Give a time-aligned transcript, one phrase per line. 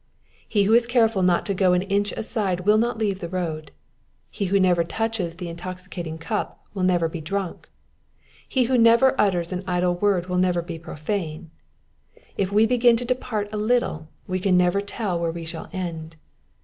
[0.47, 3.69] He who is careful not to go an inch aside will not leave the road.
[4.31, 7.69] He who never touches the intoxicating cup will never be drunk.
[8.49, 11.51] He who never utters an idle word will never bo profane.
[12.35, 16.15] If we begin to depart a little we can never tell where we shall end.